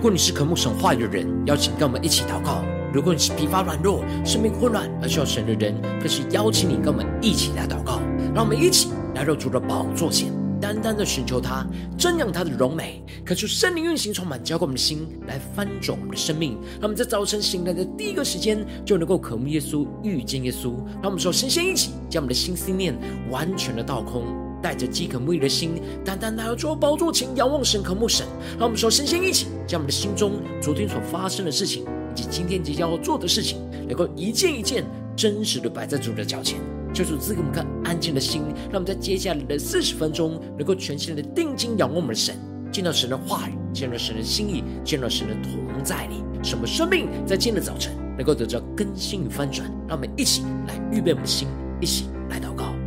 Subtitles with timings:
[0.00, 8.00] 如果你是渴慕神话语的人，邀请跟我们一起祷告；如果你是疲乏软弱、生命混乱而需要神的人，更是邀请你跟我们一起来祷告。
[8.34, 11.66] 让我们一起来到主的宝座前，单单的寻求他，
[11.98, 16.52] 瞻仰他的荣美，渴求圣灵运行充满，浇灌我们的心，来翻转我们的生命。
[16.80, 20.72] 让我们在早晨醒来的第一个时间，就能够渴慕耶稣、遇见耶稣。
[21.02, 22.98] 让我们说先先一起将我们的心思念
[23.30, 24.24] 完全的倒空。
[24.62, 28.26] 带着饥渴沐浴的心，单单来到主宝座前仰望神、渴慕神。
[28.58, 34.84] 让我们说，先先一起将我们的心中昨天所发生的事情，以及今天即将要做的事情，能够一件一件
[35.16, 36.58] 真实的摆在主的脚前，
[36.92, 42.36] 求主赐给我们个安静的心，让我们在接下来的四十分钟，能够全心的定睛仰望我们的神，
[42.70, 49.66] 见到神的话语，见到神的心意，见到神的同在里，什么生命在今天的早晨能够得到更新与翻转。
[49.88, 51.48] 让我们一起来预备我们的心，
[51.80, 52.79] 一起来祷告。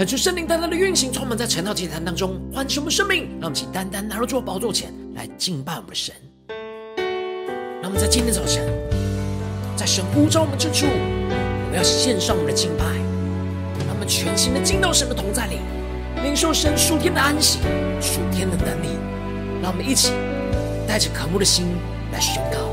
[0.00, 6.14] 恳求圣灵单单的运行，充满在晨祷祭坛当中，唤醒我们生命，让我们请单单来到主宝座前来敬拜我们的神。
[7.82, 8.66] 让我们在今天早晨，
[9.76, 12.86] 在神呼召我们之处，我们要献上我们的敬拜，
[13.84, 15.58] 让我们全心的进到神的同在里，
[16.22, 17.58] 领受神属天的安息、
[18.00, 18.96] 属天的能力。
[19.60, 20.14] 让我们一起
[20.88, 21.66] 带着渴慕的心
[22.10, 22.69] 来宣告。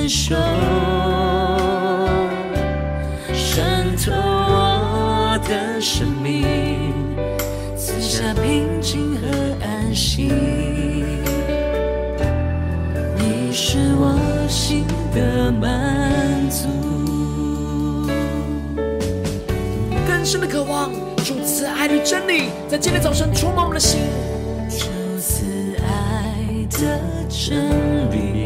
[0.00, 0.34] 感受
[3.34, 6.94] 渗透我的生命，
[7.76, 9.28] 赐下平静和
[9.62, 10.32] 安息。
[13.18, 14.18] 你是我
[14.48, 16.66] 心的满足，
[20.08, 24.00] 更深的渴望，主赐爱的真理，在今天早晨充满我们的心。
[24.70, 24.86] 主
[25.18, 28.39] 赐爱的真理。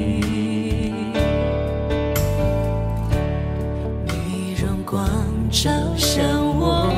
[5.65, 6.23] 照向
[6.59, 6.93] 我，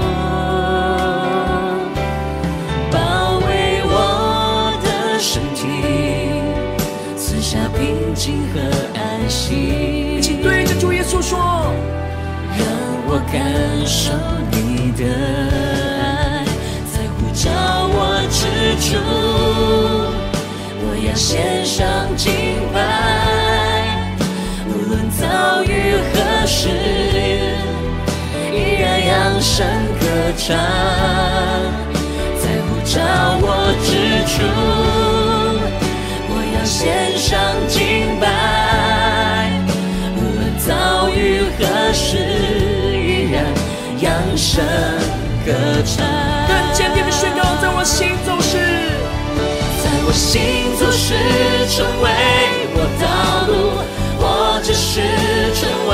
[2.91, 5.63] 包围我的身体，
[7.17, 8.59] 赐下平静和
[8.99, 10.19] 安息。
[10.21, 11.39] 请对着主耶稣说，
[12.59, 12.67] 让
[13.07, 14.11] 我感受
[14.51, 15.05] 你的
[16.03, 16.45] 爱，
[16.91, 17.49] 在呼召
[17.87, 18.99] 我之处，
[20.83, 22.33] 我要献上敬
[22.75, 24.11] 拜，
[24.67, 27.06] 无论遭遇何时。
[30.39, 30.57] 唱，
[32.39, 32.95] 在呼召
[33.41, 33.45] 我
[33.83, 33.89] 之
[34.31, 34.35] 处，
[36.29, 37.27] 我要献上
[37.67, 37.75] 敬
[38.21, 38.25] 拜。
[40.15, 41.17] 无论遭遇
[41.59, 41.61] 何
[41.93, 42.17] 时，
[42.93, 43.35] 依然
[44.01, 44.05] 扬
[44.37, 44.65] 声
[45.45, 45.53] 歌
[45.85, 46.05] 唱。
[46.47, 48.53] 更坚定的宣告，在我心中时，
[49.83, 51.15] 在我行走时，
[51.75, 52.07] 成为
[52.75, 53.05] 我道
[53.49, 53.53] 路，
[54.19, 55.01] 我只是
[55.55, 55.93] 成为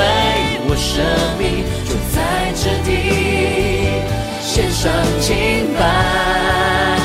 [0.68, 1.00] 我生
[1.38, 1.61] 命。
[4.82, 4.90] 上
[5.20, 6.98] 敬拜，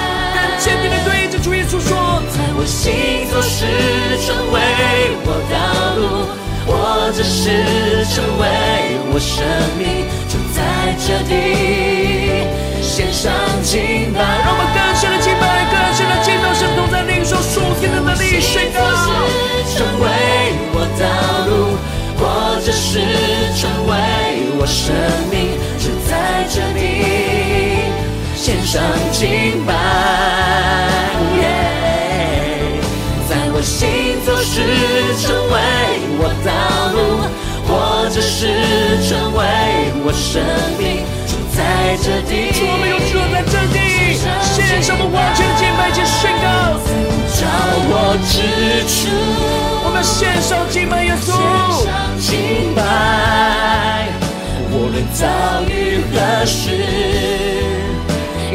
[0.57, 3.69] 坚定的对着主耶稣说，在我行走时
[4.25, 4.57] 成为
[5.21, 6.25] 我道路，
[6.65, 6.74] 或
[7.13, 7.53] 者是
[8.09, 9.45] 成为我生
[9.77, 10.57] 命，就在
[11.06, 12.50] 这里
[12.81, 13.29] 献上
[13.62, 14.25] 敬拜。
[14.25, 18.81] 让我们更深的敬拜，更深的敬拜，神同在领受属天的能力，宣告
[19.77, 20.09] 成为
[20.73, 21.06] 我道
[21.45, 21.77] 路，
[22.18, 23.06] 或者是
[23.53, 23.94] 成为。
[24.59, 24.89] 我生
[25.30, 26.96] 命就在这里
[28.47, 29.73] 献上敬拜
[33.27, 34.63] 在我行走时
[35.19, 35.53] 成为
[36.17, 36.49] 我道
[36.95, 37.27] 路，
[37.67, 38.47] 活着时
[39.03, 39.44] 成为
[40.01, 40.39] 我生
[40.79, 41.59] 命就在
[41.97, 42.55] 这地。
[42.57, 44.15] 主，我们有住在这地，
[44.55, 46.79] 献上我们完全的敬拜及宣告。
[47.35, 47.44] 找
[47.89, 48.33] 我之
[48.88, 49.11] 处，
[49.83, 54.07] 我们献上敬拜耶稣，献上敬拜。
[54.71, 55.27] 无论遭
[55.67, 57.67] 遇何时。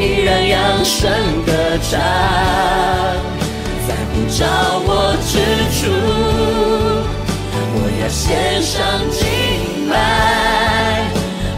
[0.02, 1.08] 依然扬声
[1.46, 2.00] 歌唱，
[3.86, 4.44] 在呼召
[4.82, 5.38] 我之
[5.78, 5.80] 处，
[7.74, 8.82] 我要献上
[9.12, 9.22] 敬
[9.88, 11.06] 拜，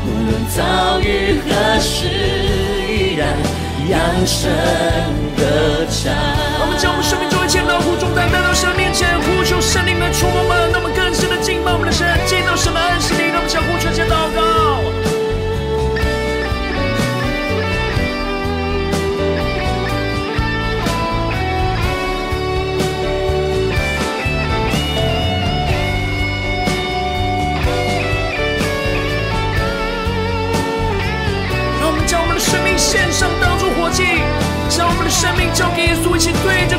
[0.05, 1.49] 无论遭遇何
[1.81, 2.05] 事，
[2.87, 3.33] 依然
[3.89, 4.53] 扬声
[5.39, 5.41] 歌
[5.89, 6.13] 唱。
[6.61, 10.45] 我们将我们生命中一切劳苦重担带到神面前，呼求圣灵的触摸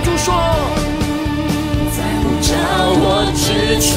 [0.06, 0.36] 主说：
[1.98, 2.54] 在呼召
[3.02, 3.90] 我之处，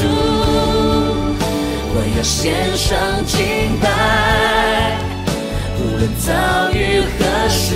[1.93, 2.97] 我要献上
[3.27, 3.37] 敬
[3.79, 3.85] 拜，
[5.77, 6.27] 无论遭
[6.71, 7.75] 遇何事，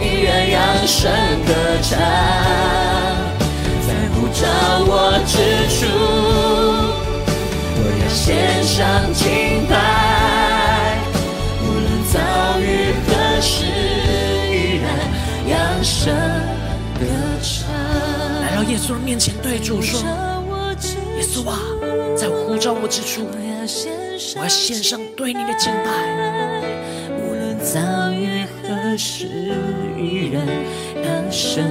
[0.00, 0.56] 依然扬
[0.86, 1.12] 声
[1.46, 1.52] 歌
[1.82, 2.00] 唱。
[3.86, 4.40] 在呼召
[4.86, 4.90] 我
[5.26, 5.36] 之
[5.76, 5.84] 处，
[7.76, 10.37] 我要献上敬拜。
[18.88, 20.00] 稣的面前，对主说
[21.18, 21.58] ：“耶稣啊，
[22.16, 25.90] 在呼召我之处，我要献上对你的敬拜。
[27.20, 29.26] 无论遭遇何时，
[29.98, 30.42] 依然
[31.04, 31.62] 扬声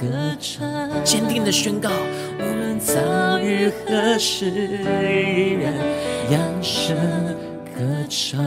[0.00, 0.08] 歌
[0.40, 0.68] 唱。
[1.04, 1.90] 坚定的宣告：
[2.40, 5.72] 无论遭遇何时，依然
[6.28, 6.96] 扬声
[7.72, 8.44] 歌唱。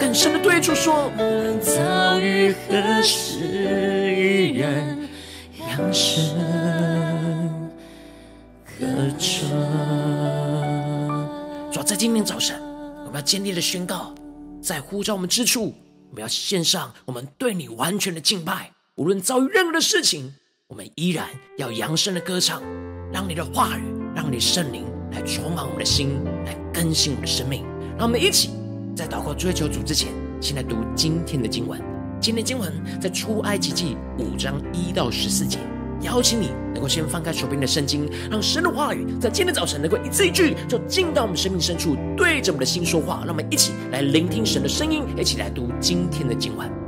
[0.00, 3.36] 更深的对主说：无论遭遇何时，
[4.16, 4.96] 依然。”
[5.76, 6.22] 扬声
[8.94, 9.50] 歌唱。
[11.72, 12.56] 主要在今天早晨，
[13.04, 14.14] 我们要坚定的宣告，
[14.62, 15.74] 在呼召我们之处，
[16.10, 18.70] 我们要献上我们对你完全的敬拜。
[18.94, 20.32] 无论遭遇任何的事情，
[20.68, 21.26] 我们依然
[21.58, 22.62] 要扬声的歌唱，
[23.12, 23.82] 让你的话语，
[24.14, 27.64] 让你的圣灵来充满我们的心，来更新我们的生命。
[27.98, 28.50] 让我们一起
[28.94, 31.82] 在祷告追求主之前，先来读今天的经文。
[32.20, 35.58] 今天经文在出埃及记五章一到十四节，
[36.04, 43.22] 邀请你能够先放开手边的圣经，让神的话语在今天早晨能够一字一句就进到我们生命深处，对着我们的心说话。
[43.24, 46.83] 让我们一起来聆听神的声音，一起来读今天的经文。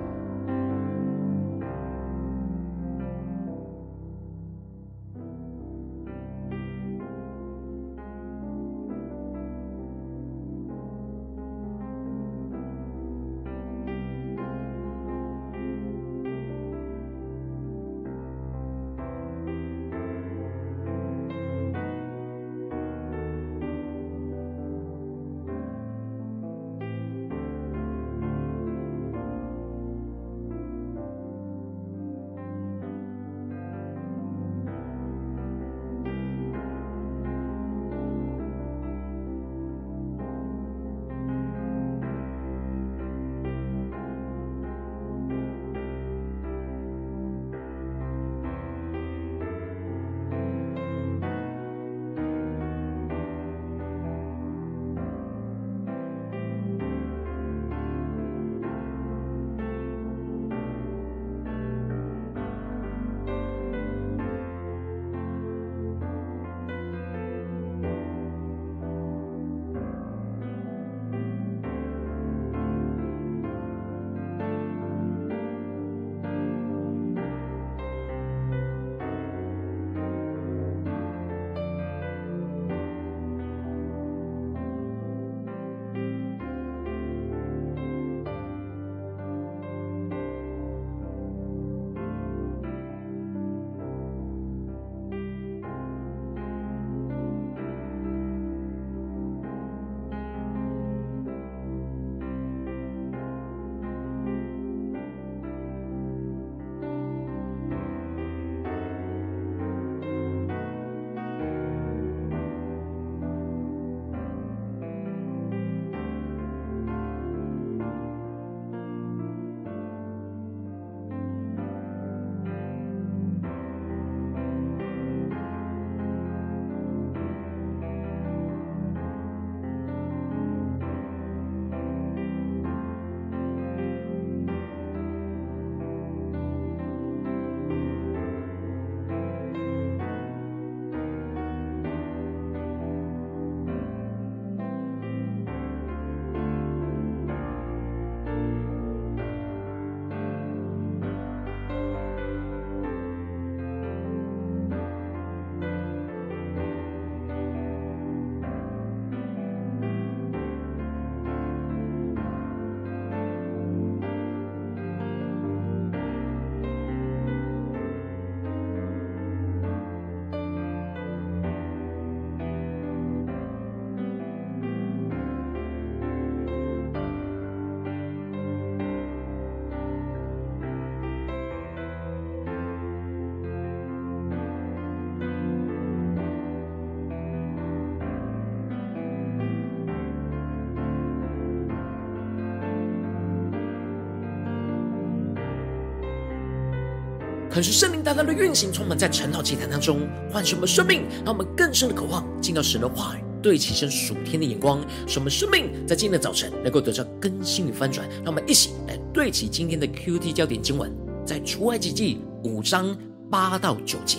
[197.57, 208.07] 可是圣灵大大的运行，充满在晨祷祭坛当中，唤醒我们生命，让我们更深的渴望进到神的话语，对齐神属天的眼光，使我们生命在今天的早晨能够得到更新与翻转。
[208.17, 210.95] 让我们一起来对齐今天的 QT 焦点经文，
[211.25, 212.95] 在出埃及记五章
[213.31, 214.19] 八到九节，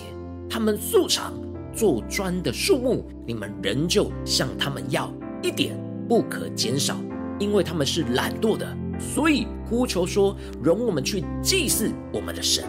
[0.50, 1.32] 他们素常
[1.72, 5.14] 做砖的数目，你们仍旧向他们要，
[5.44, 5.78] 一点
[6.08, 6.96] 不可减少，
[7.38, 8.66] 因为他们是懒惰的。
[8.98, 12.64] 所以呼求说：“容我们去祭祀我们的神。”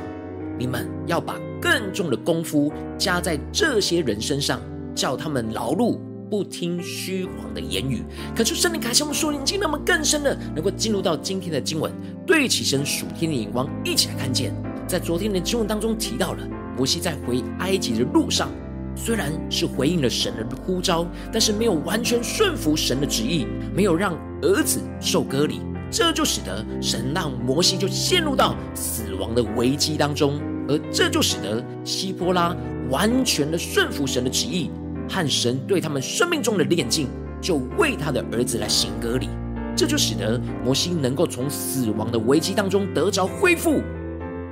[0.60, 4.60] 你们要把更重的功夫加在这些人身上，
[4.94, 5.98] 叫他们劳碌，
[6.30, 8.04] 不听虚谎的言语。
[8.36, 11.90] 可是圣灵开启我们属灵眼睛，让我们更深的能够进入到今天的经文，
[12.28, 14.54] 对起身属天的眼光，一起来看见。
[14.86, 18.50] 在昨天的经文当中提到了摩西在回埃及的路上，
[18.96, 25.62] 虽然是回应了神的呼召，但是没有完全顺服神的旨意，没有让儿子受割礼。
[25.92, 32.56] 这就使得神让摩西就陷入到死亡的危机当中，而这就使得希波拉
[32.90, 34.70] 完全的顺服神的旨意，
[35.10, 37.08] 和神对他们生命中的炼净，
[37.42, 39.28] 就为他的儿子来行割礼。
[39.76, 43.82] 这就使得摩西能够从死亡的危机当中得着恢复，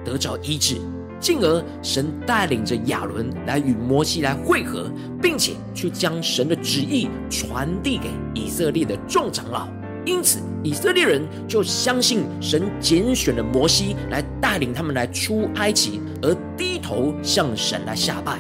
[0.04, 0.78] 得着医治，
[1.20, 4.90] 进而神带领着亚伦来与摩西来会合，
[5.22, 9.68] 并且去将神的旨意传递给以色列的众长老。
[10.08, 18.40] 因此，以色列人就相信神拣选了摩西来带领他们来出埃及，而低头向神来下拜。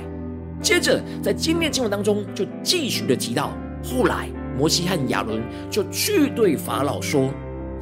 [0.61, 3.51] 接着，在今天的经文当中，就继续的提到，
[3.83, 7.29] 后来摩西和亚伦就去对法老说：“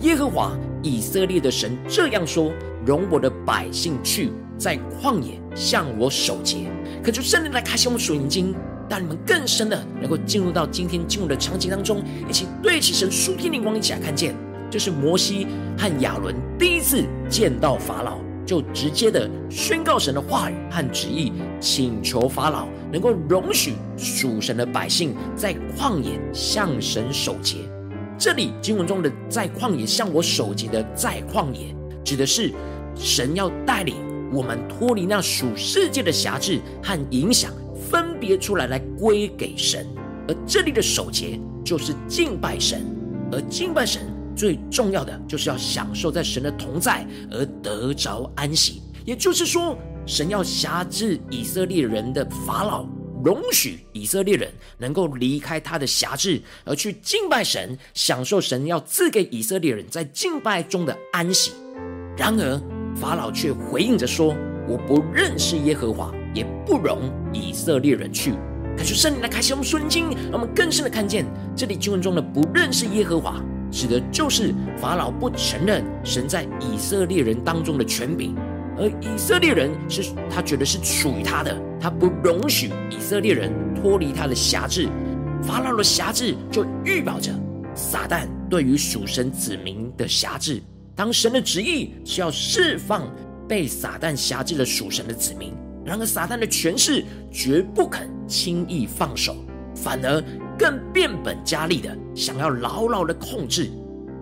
[0.01, 2.51] 耶和华以色列的神这样说：
[2.87, 6.71] 容我的百姓去，在旷野向我守节。”
[7.03, 8.55] 可就圣灵来开启我们属灵眼睛。
[8.89, 14.35] 让你们更深的能够进入到今天进入的场景当中，一起对齐神属天灵光，一起来看见，
[14.69, 27.57] 就是摩西和亚伦第一次见到法老，就直接的宣告神的话语和旨意，请求法老能够容许属神的百姓在旷野向神守节。
[28.17, 32.51] 这里经文中的在旷野向我守节的在旷野，指的是
[32.95, 33.95] 神要带领
[34.31, 37.51] 我们脱离那属世界的辖制和影响。
[37.89, 39.85] 分别出来，来归给神，
[40.27, 42.85] 而这里的守节就是敬拜神，
[43.31, 44.01] 而敬拜神
[44.35, 48.81] 最重要的就是要享受在神的同在而得着安息。
[49.05, 52.85] 也就是说，神要辖制以色列人的法老，
[53.23, 61.51] 容许以色列人能够离开他的辖制，而去敬拜神，享受神要赐给以色列人在敬拜中的安息。
[62.17, 62.59] 然而，
[62.95, 64.35] 法老却回应着说
[64.67, 68.33] ：“我不认识耶和华。”也不容以色列人去。
[68.77, 71.25] 感谢圣灵来开启我们属灵经，让我们更深的看见
[71.55, 78.35] 这里经文中的不认识耶和华，指的就是法老不承认神在以色列人当中的权柄，
[78.77, 84.89] 而以色列人是他觉得是属于他的，他不容许以色列人脱离他的辖制。
[85.41, 87.31] 法老的辖制就预表着
[87.73, 90.61] 撒旦对于属神子民的辖制。
[90.95, 93.07] 当神的旨意是要释放
[93.47, 95.53] 被撒旦辖制的属神的子民。
[95.85, 99.35] 然而，撒旦的权势绝不肯轻易放手，
[99.75, 100.23] 反而
[100.57, 103.69] 更变本加厉的想要牢牢的控制。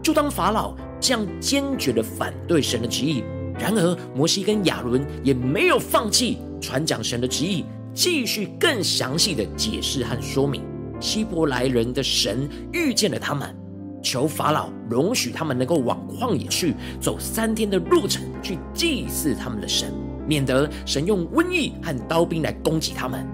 [0.01, 3.23] 就当法老这样坚决的反对神的旨意，
[3.57, 10.61] 然而摩西跟亚伦也没有放弃传讲神的旨意，继续更详细的解释和说明。
[10.99, 13.55] 希伯来人的神遇见了他们，
[14.01, 19.93] 求法老容许他们能够往旷野去，走三天的路程，去祭祀他们的神。
[20.27, 23.27] 免得神用瘟疫和刀兵来攻击他们。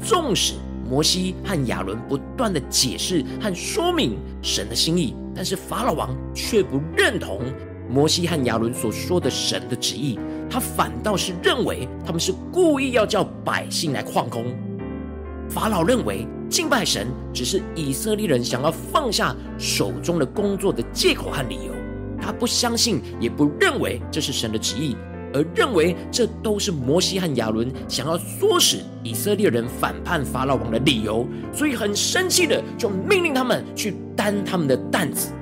[0.00, 0.54] 纵使
[0.88, 7.40] 摩西和亚伦不断的解释和说明神的心意，但是法老王却不认同
[7.88, 10.18] 摩西和亚伦所说的神的旨意，
[10.50, 14.44] 他反倒是认为他们是故意要叫百姓来旷工。
[15.48, 21.72] 法老认为敬拜神只是以色列人想要放下手中的工作的借口和理由，
[22.20, 24.96] 他不相信，也不认为这是神的旨意。
[25.32, 35.32] 而认为这都是摩西和亚伦想要唆使以色列人反叛法老王的理由，所以很生气的就命令他们去担他们的担子。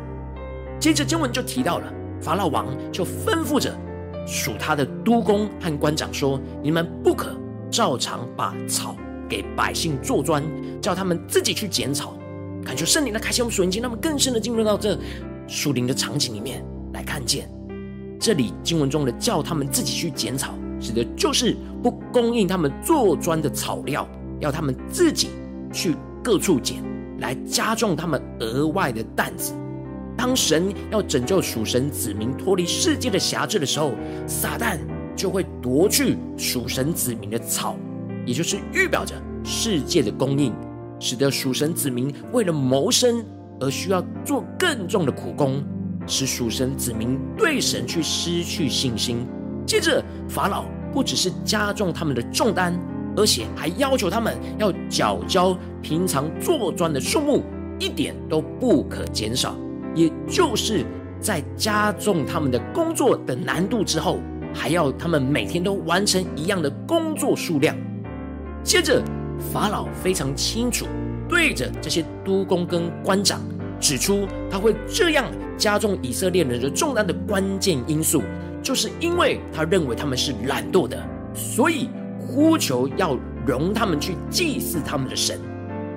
[0.78, 3.76] 接着经文就提到了法老王就吩咐着
[4.26, 7.36] 属他的督工和官长说：“你们不可
[7.70, 8.96] 照常把草
[9.28, 10.42] 给百姓做砖，
[10.80, 12.16] 叫他们自己去剪草。”
[12.64, 14.96] 感觉圣灵的开启，我们属灵经，他们更深的进入到这
[15.46, 17.50] 属灵的场景里面来看见。
[18.20, 24.06] 这里经文中的叫他们自己去剪草，指的就是不供应他们做砖的草料，
[24.40, 25.30] 要他们自己
[25.72, 26.82] 去各处捡，
[27.18, 29.54] 来加重他们额外的担子。
[30.18, 33.92] 当神要拯救属神子民脱离世界的辖制的时候，
[34.26, 34.78] 撒旦
[35.16, 37.74] 就会夺去属神子民的草，
[38.26, 40.52] 也就是预表着世界的供应，
[40.98, 43.24] 使得属神子民为了谋生
[43.60, 45.64] 而需要做更重的苦工，
[46.10, 49.24] 使属神子民对神去失去信心。
[49.64, 52.76] 接着，法老不只是加重他们的重担，
[53.16, 57.44] 而且还要求他们要缴交平常做砖的数目，
[57.78, 59.56] 一点都不可减少。
[59.94, 60.84] 也就是
[61.20, 64.18] 在加重他们的工作的难度之后，
[64.52, 67.76] 还要他们每天都完成一样的工作数量。
[68.64, 69.02] 接着，
[69.52, 70.86] 法老非常清楚，
[71.28, 73.40] 对着这些督工跟官长
[73.80, 75.24] 指出，他会这样
[75.56, 78.22] 加重以色列人的重担的关键因素。
[78.62, 81.02] 就是因为他认为他们是懒惰的，
[81.34, 85.40] 所以呼求要容他们去祭祀他们的神。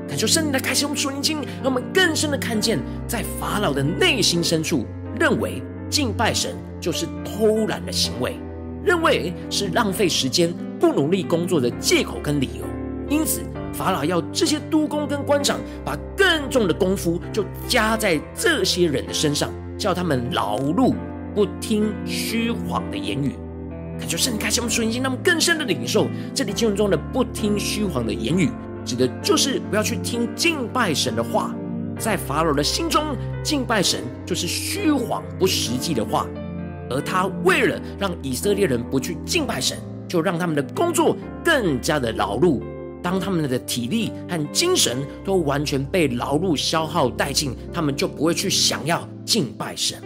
[0.07, 4.85] 感受圣灵的开启，我们属灵经，让我们更深的看见，在法老的内心深处，
[5.19, 8.37] 认为敬拜神就是偷懒的行为，
[8.83, 12.65] 认为是浪费时间、不努力工作的借口跟理由。
[13.09, 13.41] 因此，
[13.73, 20.93] 法老要这些督工跟官长把更重的功夫就加在这些人的身上，叫他们劳碌。
[21.35, 23.35] 不听虚谎的言语，
[23.97, 28.51] 感觉圣开启我们属灵心，让我们更深的领受这里经文中的不听虚谎的言语，
[28.85, 31.51] 指的就是不要去听敬拜神的话。
[31.97, 36.27] 在法老的心中，敬拜神就是虚谎不实际的话，
[36.87, 39.75] 而他为了让以色列人不去敬拜神，
[40.07, 42.61] 就让他们的工作更加的劳碌。
[43.03, 50.01] 当他们的体力和精神都完全被劳碌消耗殆尽，他们就不会去想要敬拜神。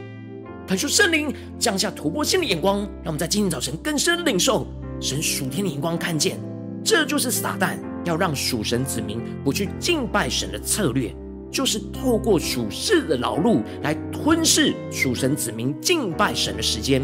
[0.67, 4.67] 恳求圣灵降下突破性的眼光，让我们在今天早晨更深领受
[4.99, 6.37] 神属天的眼光，看见
[6.83, 11.15] 这就是撒旦要让属神子民不去敬拜神的策略，
[11.51, 17.01] 就是透过属世的劳碌来吞噬属神子民敬拜神的时间，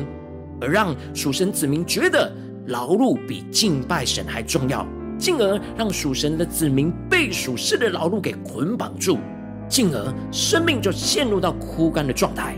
[0.60, 2.30] 而让属神子民觉得
[2.68, 4.86] 劳碌比敬拜神还重要，
[5.24, 9.20] 进而让属神的子民被属世的劳碌给捆绑住，
[9.70, 12.58] 进而生命就陷入到枯干的状态。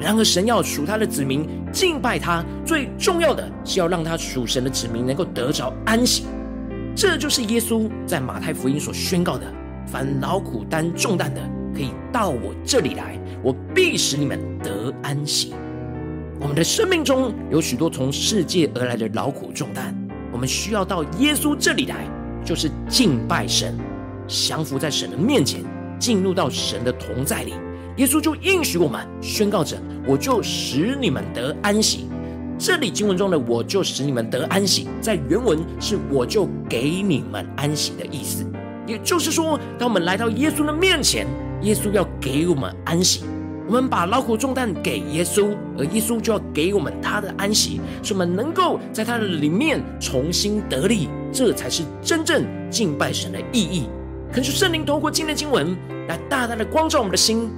[0.00, 6.24] 然而，神要属他的子民敬拜他，最重要的是要让他属神的子民能够得着安息。
[6.94, 9.44] 这就是耶稣在马太福音所宣告的
[9.86, 11.40] ：“凡劳苦担重担的，
[11.74, 15.52] 可以到我这里来，我必使你们得安息。”
[16.40, 19.94] 我们的生命中有许多从世界而来的劳苦重担，
[20.36, 22.06] 我们需要到耶稣这里来，
[22.44, 23.74] 就是敬拜神，
[24.28, 25.64] 降服在神的面前，
[25.98, 27.54] 进入到神的同在里。
[27.96, 32.06] 耶稣就应许我们，宣告着：“我就使你们得安息。”
[32.60, 38.44] 这里经文中的“我就使你们得安息”，在原文是“我就给你们安息”的意思。
[38.86, 41.26] 也就是说，当我们来到耶稣的面前，
[41.62, 43.24] 耶稣要给我们安息。
[43.66, 51.08] 我们把劳苦重担给耶稣，而耶稣就要给我们他的安息，使我们能够在他的里面重新得力。
[51.32, 53.88] 这才是真正敬拜神的意义。
[54.32, 55.76] 恳求圣灵透过今天经文，
[56.08, 57.50] 来大大的光照我们的心。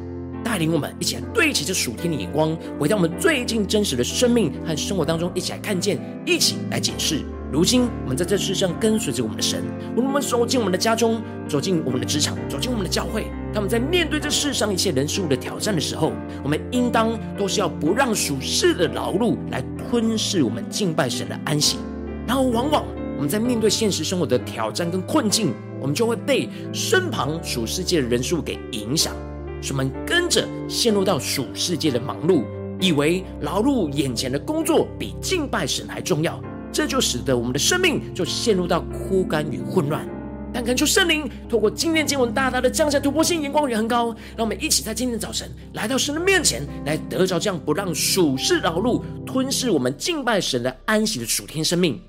[0.44, 7.22] 带领我们一起来对齐这属天的眼光，回到我们最近真实的生命和生活当中，一起来看见，一起来解释。
[7.50, 9.64] 如今我们在这世上跟随着我们的神，
[9.96, 16.12] 我们走进我们的家中，走进我们的职场，走进我们的教会，他们在面对这世上一切人事物的挑战的时候，
[16.44, 21.78] 我们应当都是要不让属世的劳碌来吞噬我们敬拜神的安息。
[22.26, 22.84] 然后，往往
[23.16, 29.14] 我们在面对现实生活的挑战跟困境，我们就会被身旁属世界的人事物给影响。
[29.62, 32.44] 使我们跟着陷入到属世界的忙碌，
[32.78, 36.38] 以为劳碌眼前的工作比敬拜神还重要，
[36.72, 40.09] 这就使得我们的生命就陷入到枯干与混乱。
[40.50, 52.00] 但恳求圣灵透过今天经文大大的降下突破性眼光与恩膏，让我们一起在今天早晨来到神的面前，来得着这样不让属世劳碌吞噬我们敬拜神的安息的属天生命。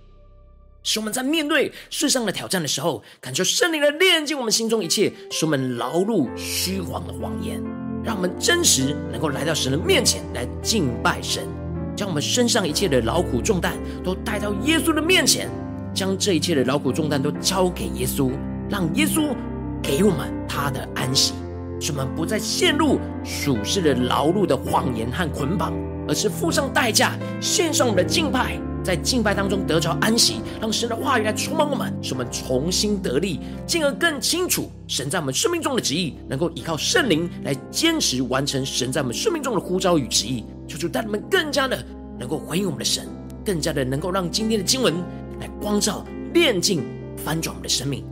[0.84, 7.62] 使我们在面对世上的挑战的时候，感受圣灵来炼净我们心中一切，使我们劳碌虚谎的谎言，
[8.02, 11.46] 让我们真实能够来到神的面前来敬拜神，
[12.00, 13.74] 将我们身上一切的劳苦重担
[14.06, 15.50] 都带到耶稣的面前，
[15.94, 18.32] 将这一切的劳苦重担都交给耶稣，
[18.70, 19.36] 让耶稣
[19.84, 21.34] 给我们他的安息，
[21.78, 25.74] 使我们不再陷入属世的劳碌的谎言和捆绑，
[26.08, 28.58] 而是付上代价，献上我们的敬拜。
[28.82, 40.46] 在敬拜当中得着安息，让神的话语来充满我们，使我们重新得力，进而更清楚神在我们生命中的旨意，能够依靠圣灵来坚持完成神在我们生命中的呼召与旨意。
[40.70, 41.84] 求主带你们更加的
[42.20, 43.08] 能够回应我们的神，
[43.44, 44.94] 更加的能够让今天的经文
[45.40, 46.84] 来光照、炼净、
[47.18, 48.06] 翻转我们的生命。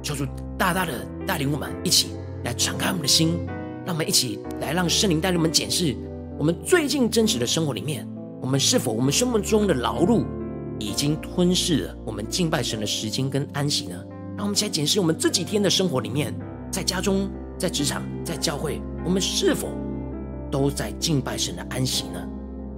[0.00, 0.24] 求主
[0.56, 0.92] 大大的
[1.26, 2.10] 带领我们一起
[2.44, 3.36] 来敞开我们的心，
[3.84, 5.96] 让我们一起来让圣灵带领我们检视
[6.38, 8.06] 我们最近真实的生活里面。
[8.40, 10.24] 我们是否我们生命中的劳碌
[10.78, 13.96] 已经吞噬了我们敬拜神的时间跟安息呢？
[14.36, 16.32] 让我们一起来检视我们这几天的生活里面，
[16.70, 19.68] 在家中、在职场、在教会，我们是否
[20.50, 22.20] 都在敬拜神的安息呢？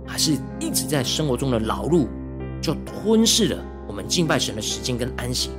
[0.06, 2.06] 还是一直在生活中的劳碌
[2.60, 5.50] 就吞噬了我们敬拜神的时间跟安息？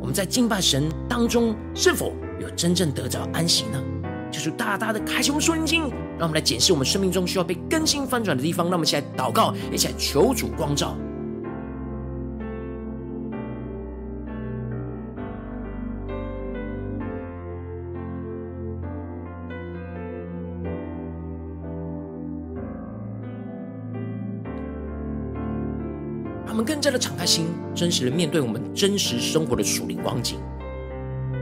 [0.00, 3.82] 我们在敬拜神当中，是否有真正得着安息呢？
[4.30, 5.82] 就是大大的开启我们属灵经，
[6.18, 8.66] 让我们来检视我们生命中需要被更新翻转的地方。
[8.66, 10.94] 让我们一起来祷告，一起来求主光照。
[26.68, 30.38] 更加的敞开心，真实的面对我们真实生活的属灵光景。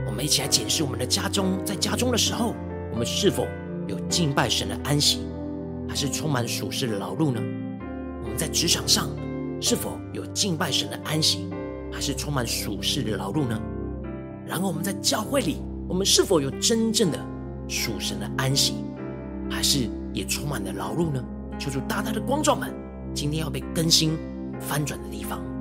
[0.05, 2.55] 我们一起来检视我们的家中，在家中的时候。
[2.93, 3.45] 我们是否
[3.87, 5.19] 有敬拜神的安息，
[5.87, 7.39] 还是充满属世的劳碌呢？
[8.23, 9.07] 我们在职场上
[9.61, 11.47] 是否有敬拜神的安息，
[11.91, 13.61] 还是充满属世的劳碌呢？
[14.47, 17.19] 然后我们在教会里，我们是否有真正的
[17.67, 18.75] 属神的安息，
[19.47, 21.23] 还是也充满了劳碌呢？
[21.59, 22.73] 求主大大的光照们，
[23.13, 24.17] 今天要被更新
[24.59, 25.56] 翻转的地方。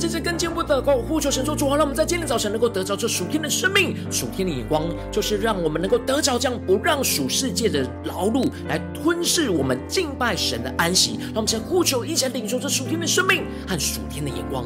[0.00, 11.18] 这次更进一步的祷告，呼求神说：主啊，让我们在今天早晨能够得着这属天的生命、属天的眼光，就是让我们能够得着这样不让属世界的劳碌来吞噬我们敬拜神的安息。
[11.20, 14.64] 让我们先呼求，一起来领受这属天的生命和属天的眼光。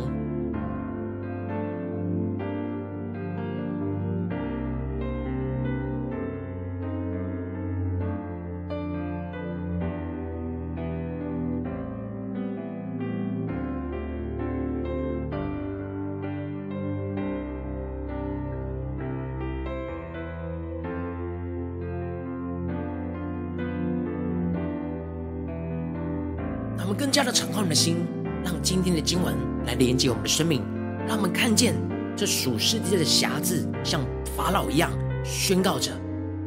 [27.05, 27.99] 更加的敞开我们的心，
[28.43, 29.35] 让今天的经文
[29.67, 30.63] 来连接我们的生命，
[31.07, 31.75] 让我们看见
[32.17, 34.01] 这属世界的辖制，像
[34.35, 34.91] 法老一样
[35.23, 35.93] 宣告着：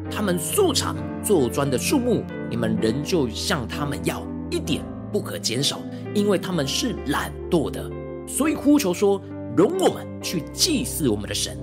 [0.09, 5.79] 他们素场做砖的数目，你们仍旧向他们要一点不可减少，
[6.15, 7.87] 因为他们是懒惰的。
[8.27, 9.21] 所以呼求说：
[9.55, 11.55] 容我们去祭祀我们的神。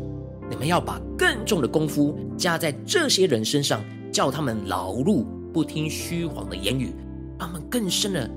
[0.49, 6.95] 你们要把更重的功夫加在这些人身上，叫他们劳碌不听虚谎的言语，
[7.37, 8.31] 他们更深的。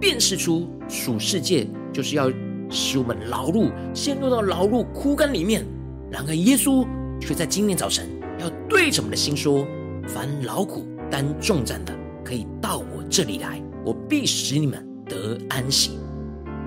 [0.00, 2.30] 辨识出属世界就是要
[2.70, 5.64] 使我们劳碌陷入到劳碌枯干里面，
[6.10, 6.86] 然而耶稣
[7.20, 8.08] 却在今天早晨
[8.38, 9.66] 要对着我们的心说：
[10.06, 15.98] 凡劳苦担重担的，可以到我这里来，我必使你们得安息。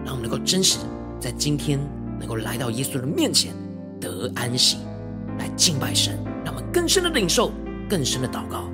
[0.04, 0.80] 让我们能够真实
[1.20, 1.80] 在今天
[2.20, 3.54] 能够来到耶稣的面前
[4.00, 4.78] 得安息，
[5.38, 7.52] 来敬拜神，让我们更深的领受，
[7.88, 8.71] 更深的祷告。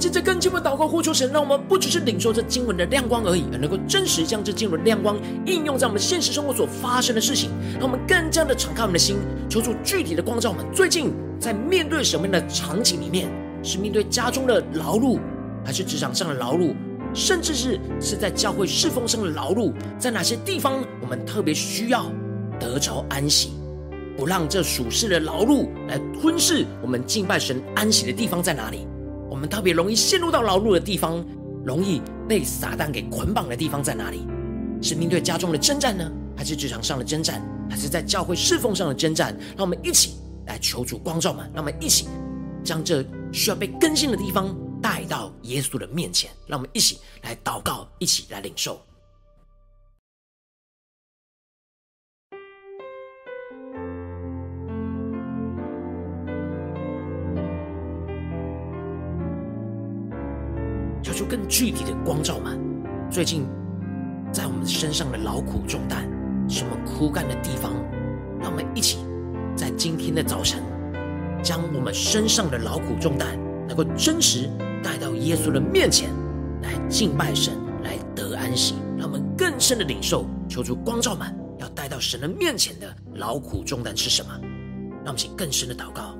[0.00, 7.50] 接着更进一步祷告，呼求神，让我们不只是领受这经文的亮光而已，而能够真实将这经文的亮光应用在我们现实生活所发生的事情。
[7.74, 10.64] 让我们更加的敞开我们的心，求主具体的光照我们。
[10.74, 13.30] 最近在面对什么样的场景里面，
[13.62, 15.20] 是面对家中的劳碌，
[15.66, 16.74] 还是职场上的劳碌，
[17.12, 19.70] 甚至是是在教会侍奉上的劳碌？
[19.98, 22.10] 在哪些地方我们特别需要
[22.58, 23.50] 得着安息，
[24.16, 28.86] 不让这属世的劳碌来吞噬我们敬拜神安息的地方在哪里？
[29.40, 31.24] 我们特别容易陷入到劳碌的地方，
[31.64, 34.26] 容易被撒旦给捆绑的地方在哪里？
[34.82, 39.34] 是面对家中的征战呢，还是职场上的征战，还是在教会侍奉上的征战？
[39.56, 42.06] 让我们一起来求主光照们，让我们一起
[42.62, 48.78] 将这需要被更新的地方带到耶稣的面前，让我们一起来祷告，一起来领受。
[61.30, 62.58] 更具体的光照们，
[63.08, 63.46] 最近
[64.32, 66.02] 在我们身上的劳苦重担，
[66.48, 67.72] 什么枯干的地方，
[68.40, 68.98] 让我们一起
[69.54, 70.60] 在今天的早晨，
[71.40, 73.38] 将我们身上的劳苦重担，
[73.68, 74.50] 能够真实
[74.82, 76.10] 带到耶稣的面前，
[76.62, 78.74] 来敬拜神，来得安息。
[78.98, 84.30] 让我们更深的领受，求出光照们，要带到神的面前的劳苦重担是什么？
[85.04, 86.19] 让我们请更深的祷告。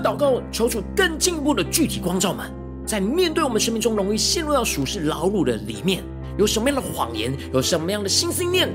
[0.00, 2.50] 祷告，求主更进一步的具体光照们，
[2.86, 6.02] 在面对我们生命中容易陷入到属世劳碌的里面，
[6.38, 8.68] 有什么样的谎言，有什么样的心思念，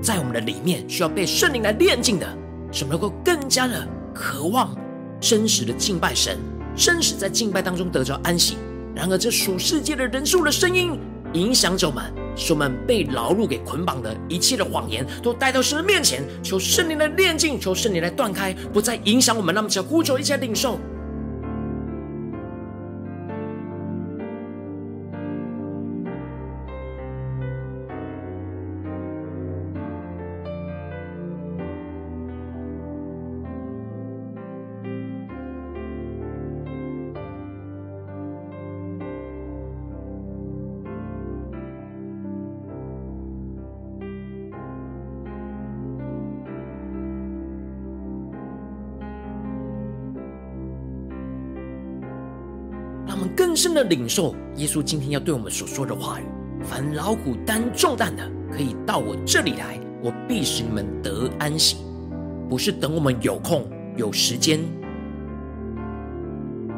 [0.00, 2.26] 在我们的里面需要被圣灵来炼净的，
[2.70, 4.76] 使我们能够更加的渴望
[5.20, 6.38] 真实的敬拜神，
[6.76, 8.56] 真实在敬拜当中得着安息。
[8.94, 10.98] 然而，这属世界的人数的声音
[11.32, 12.04] 影响着我们。
[12.38, 19.54] 使我们被劳碌给捆绑的一切的谎言，都带到神的面前，求圣灵的炼净，求圣灵来断开，不再影响我们。
[19.54, 20.78] 那么，只要呼求，一切领受。
[53.58, 56.22] 深的领受耶稣今天要对我们所说的话语：
[56.62, 61.78] 凡劳苦担重担的，可以到我这里来，我必使你们得安息。
[62.48, 64.60] 不是等我们有空有时间，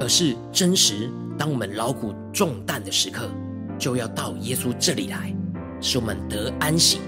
[0.00, 3.28] 而是真实当我们劳苦重担的时刻，
[3.78, 5.36] 就要到耶稣这里来，
[5.82, 6.98] 使我们得安息。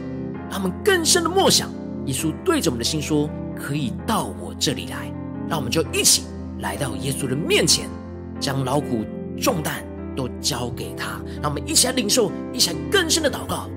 [0.51, 1.71] 让我们更深的默想，
[2.05, 5.11] 耶稣对着我们的心说：可以到我这里来。
[5.49, 6.25] 让我们就一起
[6.61, 7.89] 来到耶稣的面前，
[8.39, 9.03] 将劳苦。
[9.43, 9.85] 重担
[10.17, 13.69] 都交给他，让我们一起来领受，一起来更深的祷告。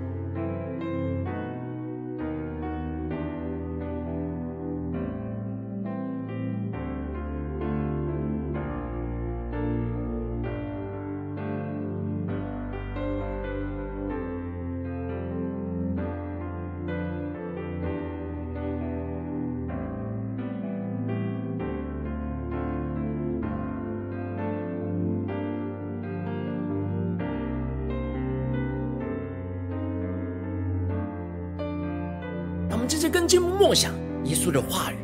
[33.16, 33.94] 更进一步默想
[34.26, 34.98] 耶稣的话语，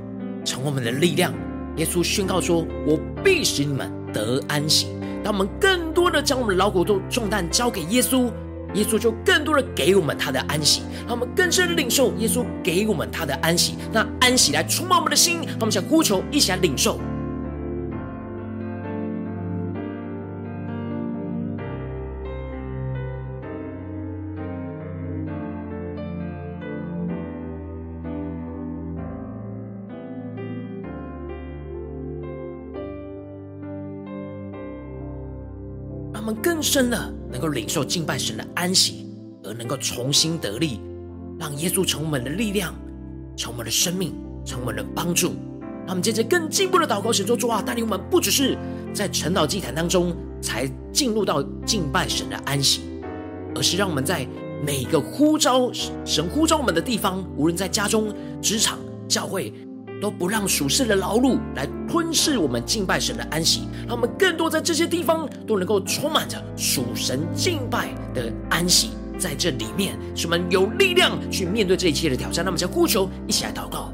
[0.44, 1.34] 成为我们的力量。
[1.78, 4.88] 耶稣宣告说：“我必使你们得安息。”
[5.24, 8.30] 当我们更多的将我们的劳苦重担交给耶稣，
[8.74, 10.82] 耶稣就更多的给我们他的安息。
[11.08, 15.38] 让我们更深领受耶稣给我们他的安息，那安息来充满我们的心。
[15.48, 17.00] 让我们想呼求，一起来领受。
[36.72, 39.06] 真的能够领受敬拜神的安息，
[39.44, 40.80] 而能够重新得力，
[41.38, 42.74] 让耶稣成为我们的力量，
[43.36, 44.14] 成为我们的生命，
[44.46, 45.34] 成为我们的帮助。
[45.86, 48.58] 让我们接着更进一步的祷告，神说：主啊，带领我们不只是
[48.94, 52.84] 在晨祷祭坛当中才进入到敬拜神的安息，
[53.54, 54.26] 而是让我们在
[54.66, 55.70] 每个呼召
[56.06, 58.80] 神呼召我们的地方，无论在家中、职场、
[59.10, 59.54] 教会。
[60.02, 72.44] 都不让属世的劳碌来吞噬我们敬拜神的安息，让我们更多在这些地方都能够充满着属神敬拜的安息，在这里面，使我们有力量去面对这一切的挑战。
[72.44, 73.94] 那么，将呼求，一起来祷告。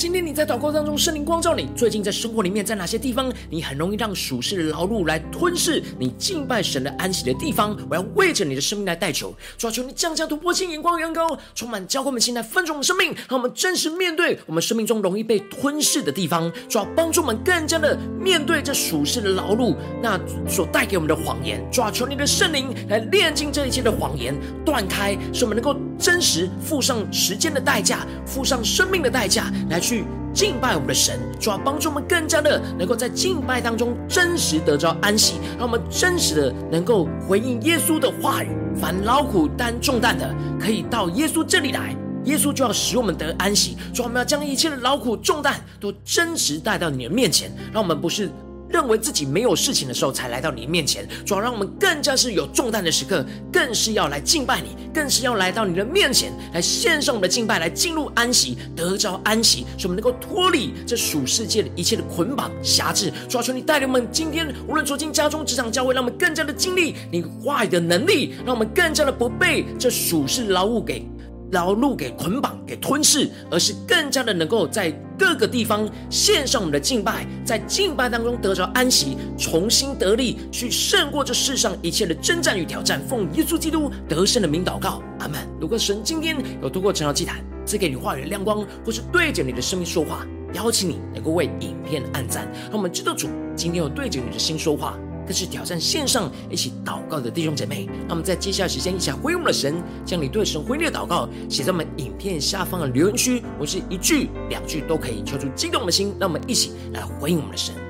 [0.00, 1.68] 今天你在祷告当中，圣灵光照你。
[1.76, 7.76] 最近在生活里面，在哪些地方你很容易让属世的劳碌来吞噬你敬拜神的安息的地方？
[7.90, 16.50] 我要为着你的生命来代求，主啊，求你降下突破性眼光，远高，充满教会我们心来分盛我们生命，让我们真实面对我们生命中容易被吞噬的地方。
[16.66, 21.62] 主啊，帮助我们更加的面对这属世的劳碌，那所带给我们的谎言。
[21.70, 24.34] 主啊，求你的圣灵来炼净这一切的谎言，
[24.64, 29.78] 断开，使我们能够真实付上时间的代价，付上生命的代价来。
[29.80, 38.48] 去敬拜我们的神，主要帮助我们更加的能够在敬拜当中真实得着安息，让我们真实的能够回应耶稣的话语。
[38.80, 43.76] 凡劳苦担重担的，可以到耶稣这里来，耶稣就要使我们得安息。
[43.92, 48.30] 主，我们要将一切的劳苦重担都真实带到你的面前，让我们不是。
[48.72, 63.12] 认为自己没有事情的时候，才来到你面前，主要让我们更加是有重担的时刻，更是要来敬拜你，更是要来到你的面前，来献上我们的敬拜，来进入安息，得着安息，使我们能够脱离这属世界的一切的捆绑辖制。
[63.28, 71.04] 主要求你带领我们今天无论走进家中、职场、教会，让我们更加的经历你话语的能力，让我们更加的不被这属世劳务给。
[71.52, 83.00] 劳碌给捆绑、给吞噬，而是更加的能够在各个地方献上我们的敬拜，在敬拜当中得着安息，重新得力，去胜过这世上一切的征战与挑战。
[83.06, 85.40] 奉耶稣基督得胜的名祷告，阿门。
[85.60, 94.96] 如果神今天有透过晨祷祭坛赐给你话语的亮光，或是对着你的生命说话，邀请你能够为影片按赞，让我们知道主今天有对着你的心说话。
[95.30, 107.89] 但是挑战线上一起祷告的弟兄姐妹，那么在接下来时间，一起来回应我们的神，将你对神回应的祷告写在我们影片下方的留言区，我是一句两句都可以，敲出激动的心，让我们一起来回应我们的神。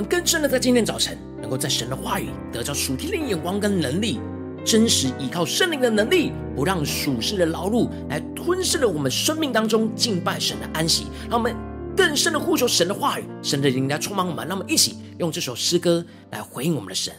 [0.00, 4.20] 们更深的在今天早晨，能够在神的话语得着属天的眼光跟能力，
[4.64, 11.08] 真实依靠圣灵的能力，不让属世的劳碌来吞噬了我们生命当中敬拜神的安息。
[11.28, 11.52] 让我们
[11.96, 14.46] 更深的呼求神的话语，神的灵来充满我们。
[14.46, 17.12] 让我们一起用这首诗歌来回应我们的神，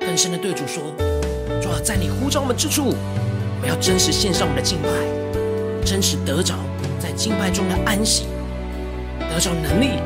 [0.00, 0.82] 更深的对主说：
[1.60, 6.54] 主啊，在你呼召我们之处，我们要真实献上我们的敬拜，真实得着
[6.98, 8.24] 在敬拜中的安息，
[9.28, 9.98] 得着能力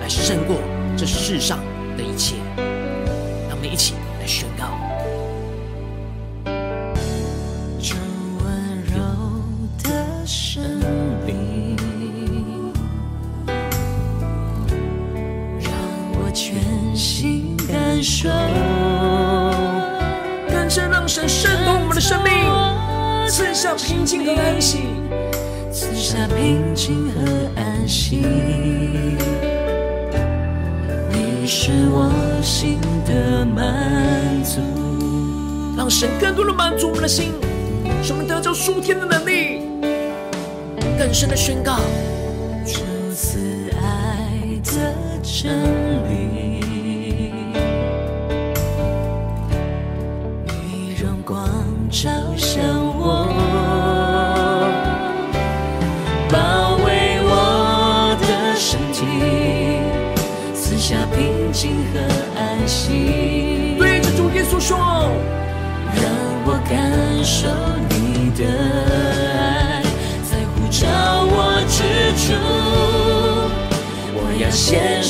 [0.00, 0.54] 来胜过。
[0.96, 1.58] 这世上
[1.96, 2.36] 的一切，
[3.48, 4.66] 让我们一起来宣告。
[7.80, 7.96] 这
[8.38, 9.00] 温柔
[9.82, 10.62] 的生
[11.26, 11.76] 命，
[15.60, 15.72] 让
[16.14, 16.62] 我全
[16.94, 18.28] 心感受，
[20.48, 22.32] 更深让神渗透我们的生命，
[23.28, 24.82] 赐下平静和安息，
[35.82, 37.32] 让神更多的满足我们的心，
[38.04, 39.62] 使我们得着属天的能力，
[40.96, 41.80] 更深的宣告。
[42.64, 42.78] 这
[43.12, 44.30] 次爱
[44.62, 45.52] 的真
[46.08, 46.62] 理，
[50.46, 51.50] 你让光
[51.90, 52.08] 照
[67.32, 67.48] 守
[67.88, 68.44] 你的
[69.40, 69.82] 爱，
[70.22, 70.86] 在呼召
[71.32, 71.34] 我
[71.66, 71.80] 之
[72.20, 72.34] 处，
[74.14, 75.01] 我要先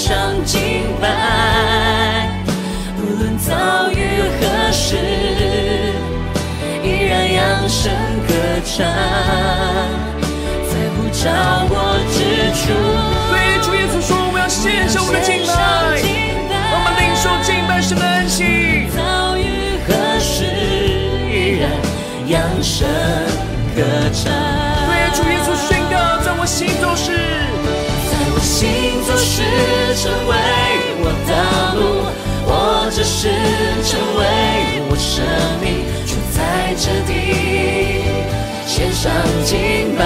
[38.66, 39.12] 献上
[39.45, 40.05] 敬拜。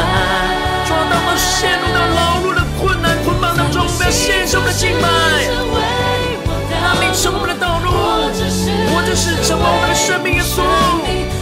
[0.87, 5.07] 主啊，当我们陷入到劳碌的困难捆绑当中，我们要献上我们的敬拜。
[7.19, 10.61] 是我们的道路，我这是成为我们的生命耶稣。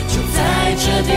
[0.06, 0.38] 就在
[0.78, 1.10] 这地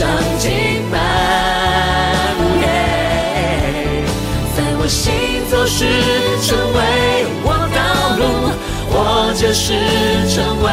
[0.00, 0.50] 上敬
[0.90, 0.96] 拜。
[4.56, 5.12] 在我心
[5.50, 5.84] 走时
[6.40, 8.22] 成为我道路，
[8.88, 8.96] 我
[9.36, 9.76] 就是
[10.32, 10.72] 成为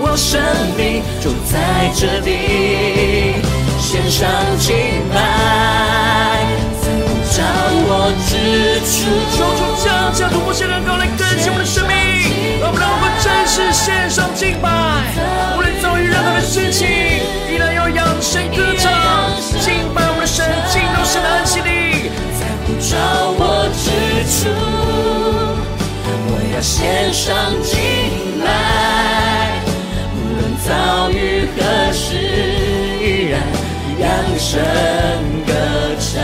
[0.00, 0.40] 我生
[0.74, 3.44] 命，就在这里
[3.78, 4.72] 献上敬
[5.12, 5.20] 拜。
[6.80, 7.44] 在呼召
[7.84, 9.04] 我之处，
[9.36, 11.92] 求主降下突破性的高来更新我们的生命，
[12.58, 15.12] 让我们让我们真实献上敬拜，
[15.58, 16.88] 无论遭遇任何的事情，
[24.42, 24.54] 之处，
[26.26, 27.30] 我要献上
[27.62, 27.78] 敬
[28.42, 29.62] 拜，
[30.10, 31.62] 无论遭遇何
[31.94, 32.18] 时，
[32.98, 33.38] 依然
[34.02, 34.58] 扬声
[35.46, 35.54] 歌
[35.94, 36.18] 唱。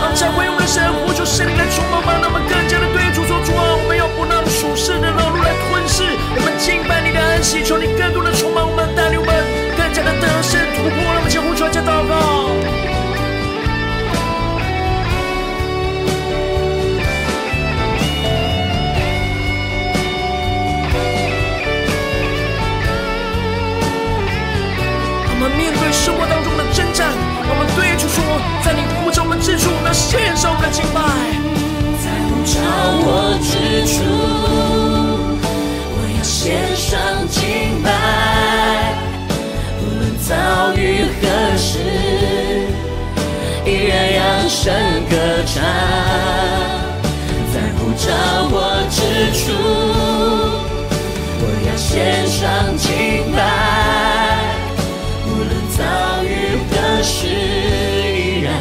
[0.00, 9.34] 让教会我们的神呼求圣灵来充满吧，让我们更加的对主说主啊，我们要不让属世的劳碌来吞噬我们敬拜你的安息，求你更多的充满我们，带领我们
[9.76, 12.79] 更加的得胜突破，让我们将呼求加祷告。
[44.62, 44.70] 声
[45.08, 45.64] 歌唱。
[47.50, 48.12] 在呼召
[48.52, 48.54] 我
[48.90, 49.00] 之
[49.32, 49.56] 处，
[51.40, 53.40] 我要献上敬拜，
[55.24, 55.80] 无论遭
[56.22, 57.26] 遇何时，
[58.12, 58.52] 依然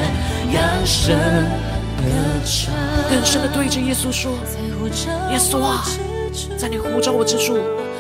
[0.54, 1.20] 扬声
[1.98, 2.08] 歌
[2.46, 2.72] 唱。
[3.10, 4.32] 更深的对着耶稣说
[5.34, 5.84] ：“耶稣啊，
[6.58, 7.58] 在你呼召我之处，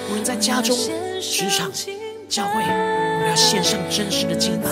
[0.10, 0.74] 无论在家中、
[1.20, 1.70] 职场、
[2.30, 4.70] 教会，我要献上真实的敬拜。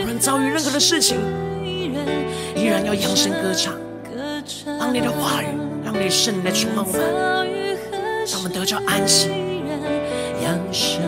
[0.00, 1.18] 无论遭遇任何的事情，
[2.54, 3.74] 依然要扬声歌唱，
[4.78, 5.46] 让你的话语，
[5.84, 7.00] 让你的圣灵来充满我们，
[8.26, 9.30] 让我们得着安息。
[10.42, 11.00] 扬声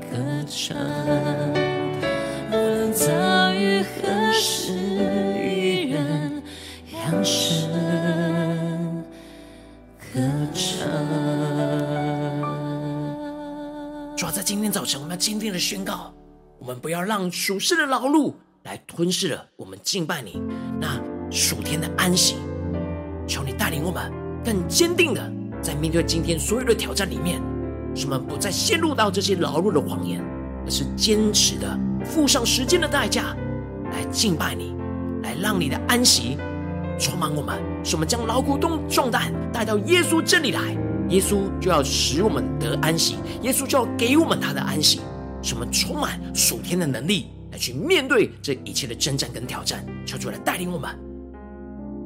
[0.00, 0.16] 歌
[0.48, 0.76] 唱，
[2.50, 3.06] 无论遭
[3.52, 6.42] 遇何时，依然
[6.92, 7.70] 扬声
[9.98, 10.20] 歌
[10.52, 10.86] 唱。
[14.16, 16.12] 主要在今天早晨，我们要坚定的宣告：
[16.58, 18.34] 我们不要让属世的劳碌
[18.66, 20.42] 来吞噬了我们敬拜你
[20.80, 21.00] 那
[21.30, 22.34] 属天的安息。
[23.24, 24.12] 求你带领我们
[24.44, 27.40] 更坚定的在面对今天所有的挑战里面，
[27.94, 30.20] 使我们不再陷入到这些劳碌的谎言，
[30.64, 33.36] 而是坚持的付上时间的代价
[33.92, 34.74] 来敬拜你，
[35.22, 36.36] 来让你的安息
[36.98, 40.76] 充满我们，使我们将劳苦重重担带到耶稣这里来，
[41.08, 45.00] 耶稣就要使我们得安息，耶稣就要给我们他的安息。
[45.42, 49.84] 使我们充满属天的能力，来去面对这一切的征战跟挑战。
[50.04, 50.90] 求主来带领我们。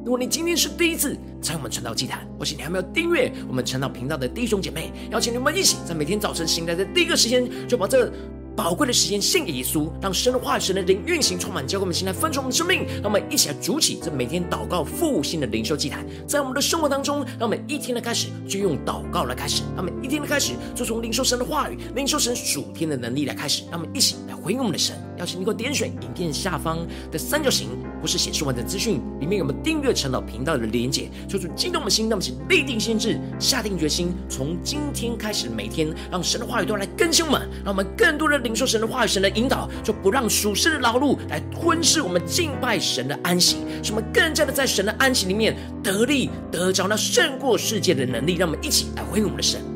[0.02, 8.10] 如果你今天是第一次参与我们晨道祭坛，而且你还没有订阅我们晨道频道的第一兄姐妹，邀请你们一起在每天早晨醒来的第一个时间，就把这
[8.56, 12.86] 宝贵的时间献给耶稣，让神的话语、神的灵运行充满，教会我们现在分盛我们的生命。
[12.96, 24.94] 让我们一起来筑起这每天祷告复兴的灵修祭坛，在我们的生活当中，让我们一天的开始就用祷告来开始，让我们一天的开始就从灵修神的话语、灵修神属天的能力来开始，让我们一起来回应我们的神。
[25.18, 26.78] 邀请你给我点选影片下方
[27.10, 27.68] 的三角形，
[28.00, 49.69] 或是显示完整资讯里面有没有订阅陈老频道的连结，求主激动的心，那么请立定心志，下定决心，从今天开始每天让神的话语都来更新我们，让我们更多的领受神的话语、神的引导，就不让属世的劳碌来吞噬我们敬拜神的安息，使我们更加的在神的安息里面得力得着那胜过世界的能力，让我们一起来回应我们的神。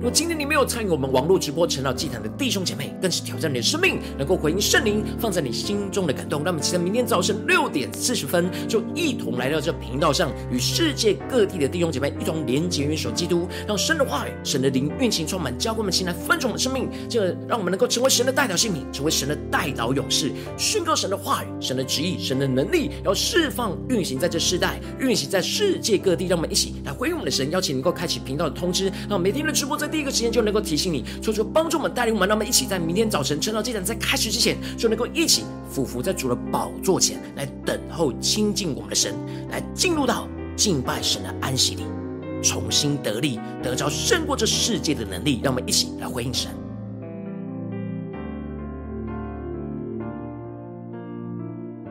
[0.00, 6.42] 如果今天你没有参与我们网络直播晨祷祭坛的弟兄姐妹，更是挑战你的生命，能够回应圣灵放在你心中的感动。
[6.42, 26.26] 让我们期待明天早晨六点四十分，就一同来到这频道上，与世界各地的弟兄姐妹一同连结、元首基督，让神的话语、神的灵运行充满，教会们前来分盛的生命，这让我们能够成为神的代表性命，成为神的代祷勇士，宣告神的话语、神的旨意、神的能力，要释放运行在这世代，运行在世界各地。
[26.26, 29.89] 让我们一起来回应我们的神，邀请能够开启频道的通知，让每天的直播在。
[29.90, 39.14] 第一个时间就能够提醒你，求主帮助我们带领我们，让我们一起在明天早晨晨祷祭坛在开始之前，就能够一起俯伏在主的宝座前来等候亲近我们的神，
[39.50, 41.82] 来进入到敬拜神的安息里，
[42.42, 45.40] 重新得力，得着胜过这世界的能力。
[45.42, 46.50] 让我们一起来回应神。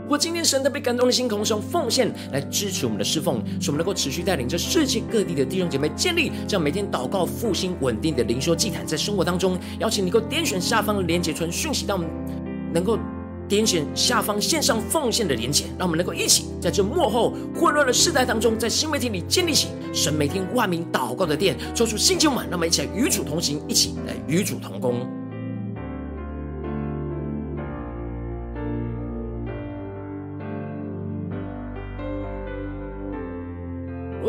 [0.10, 12.10] 如果今天神特别感动的心，同时用奉献来支持我们的侍奉，使我们能够持续带领着世界各地的弟兄姐妹建立这样每天祷告复兴稳定的灵修祭坛，在生活当中，邀请你能够点选下方的连结传讯息，到我们
[12.74, 12.98] 能够
[13.48, 25.08] 点选下方线上奉献的连结，让我们能够一起在这幕后混乱的世代当中，在新媒体里建立起神每天万名祷告的殿，做出新旧满，让我们一起来与主同行，一起来与主同工。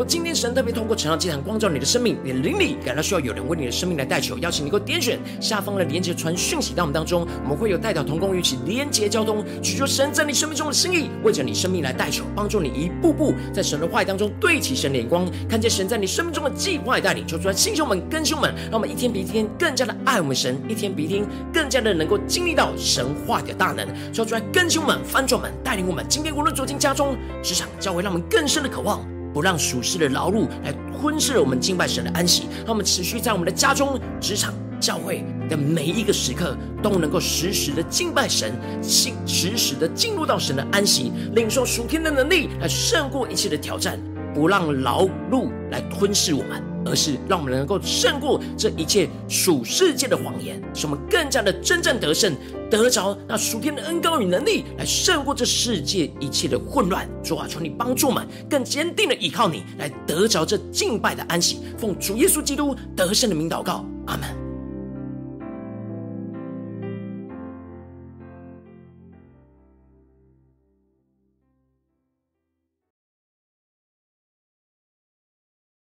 [0.05, 29.10] 今天神特别通过晨祷祭坛光照你的生命，你的灵里感到需要有人为你的生命来代求，邀请你给我点选下方的连接传讯息到我们当中，我们会有代表同工与其连结交通，取求神在你生命中的心意，为着你生命来代求，帮助你一步步在神的话语当中对齐神的眼光，看见神在你生命中的计划带领，求出来弟兄们、更新们，让我们一天比一天更加的爱我们神，一天比一天更加的能够经历到神话的大能，求出来更新们、翻转们，带领我们今天无论走进家中、职场、教会，让我们更深的渴望。
[29.33, 43.99] 不让属世的劳碌来吞噬我们敬拜神的安息，让我们持续在我们的家中、职场、教会的每一个时刻，都能够时时的敬拜神，进时时的进入到神的安息，领受属天的能力，来胜过一切的挑战，
[44.33, 46.70] 不让劳碌来吞噬我们。
[46.85, 52.35] 而是让我们能够胜过这一切属世界的谎言，使我们更加的真正得胜，
[52.69, 57.07] 得着那属天的恩高与能力，来胜过这世界一切的混乱。
[57.23, 61.59] 主啊，求你帮助我们更坚定的依靠你，来得着这敬拜的安息。
[61.77, 64.40] 奉主耶稣基督得胜的名祷告，阿门。